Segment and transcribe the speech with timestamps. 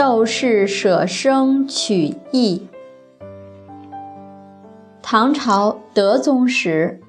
[0.00, 2.66] 斗士舍生取义。
[5.02, 7.02] 唐朝德宗时，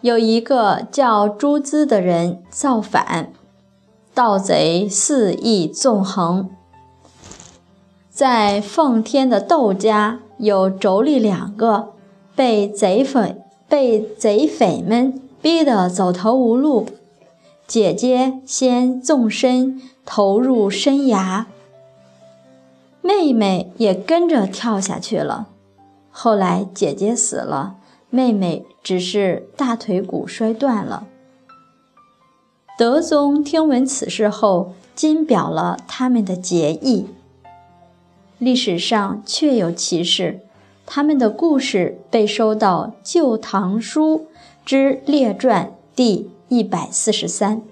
[0.00, 3.32] 有一个叫朱资的人造反，
[4.12, 6.50] 盗贼肆意纵横。
[8.10, 11.90] 在奉天的窦家，有妯娌两个，
[12.34, 13.36] 被贼匪
[13.68, 16.88] 被贼匪们逼得走投无路。
[17.72, 21.46] 姐姐先纵身投入深崖，
[23.00, 25.48] 妹妹也跟着跳下去了。
[26.10, 27.76] 后来姐姐死了，
[28.10, 31.06] 妹妹只是大腿骨摔断了。
[32.76, 37.06] 德宗听闻此事后，金表了他们的结义。
[38.36, 40.40] 历史上确有其事，
[40.84, 44.26] 他们的故事被收到《旧唐书
[44.62, 47.62] 之列传》第一百四十三。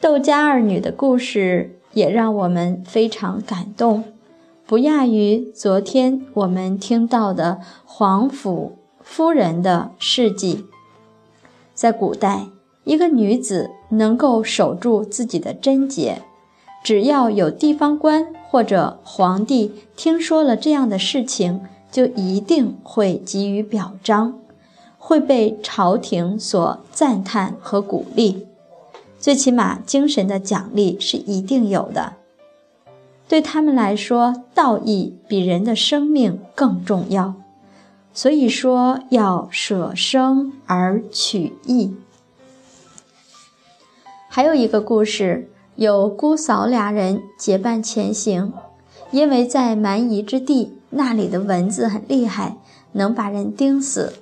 [0.00, 4.04] 窦家二女的故事也让我们非常感动，
[4.64, 10.66] 不亚于昨天我们听到的皇甫夫人的事迹。
[11.74, 12.46] 在古代，
[12.84, 16.22] 一个女子能够守住自己的贞洁。
[16.84, 24.38] 只要有地方官或者皇帝听说了这样的事情，就一定会给予表彰，
[25.06, 28.46] 会被朝廷所赞叹和鼓励，
[29.18, 32.14] 最起码精神的奖励是一定有的。
[33.28, 37.34] 对他们来说，道义比人的生命更重要，
[38.14, 41.94] 所以说要舍生而取义。
[44.30, 45.50] 还有一个故事。
[45.76, 48.52] 有姑嫂俩人结伴前行，
[49.10, 52.56] 因为在蛮夷之地，那里的蚊子很厉害，
[52.92, 54.12] 能把人叮死。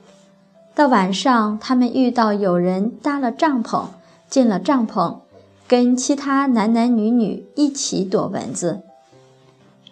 [0.74, 3.88] 到晚上，他们遇到有人搭了帐篷，
[4.28, 5.18] 进了帐篷，
[5.68, 8.80] 跟其他男男女女一起躲蚊子。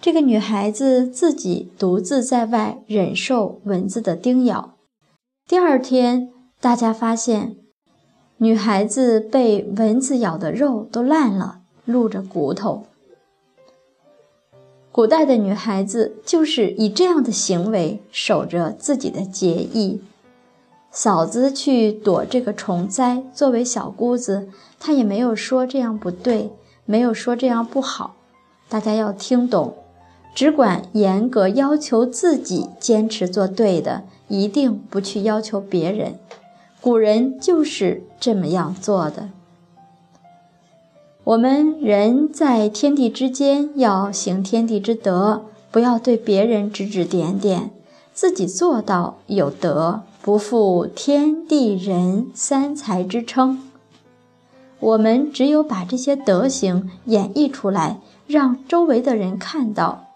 [0.00, 4.77] 这个女孩子自己独自在外忍受蚊子的叮咬。
[5.47, 7.56] 第二天，大家发现。
[8.38, 12.87] 女孩子被蚊子咬的肉都烂了，露着骨头。
[14.91, 20.00] 古代的女孩子就是以这样的行为守着自己的节义。
[20.93, 26.51] 嫂子去躲这个虫灾，作为小姑子，她也没有说这样不对，
[26.84, 28.17] 没有说这样不好。
[28.69, 29.75] 大家要听懂，
[30.34, 36.17] 只管严格要求自己，坚持做对的，一定不去要求别人。
[36.81, 39.29] 古人就是这么样做的。
[41.23, 47.71] 我们人在天地之间要行天地之德，不要对别人指指点点，
[48.12, 53.62] 自己做到有德，不负天地人三才之称。
[54.78, 60.06] 我们只有把这些德行演绎出来，让周围的人看到。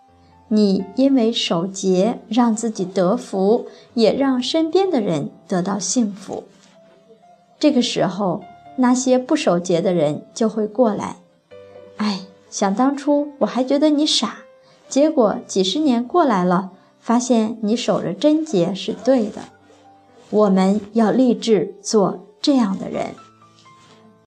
[0.49, 6.45] 你因为守节，让自己得福，也让身边的人得到幸福。
[7.59, 8.45] 这个时候，
[8.77, 11.17] 那些不守节的人就会过来。
[11.97, 14.37] 哎，想当初我还觉得你傻，
[14.89, 19.41] 结果几十年过来了，发现你守着贞节是对的。
[20.35, 23.24] 我们要立志做这样的人。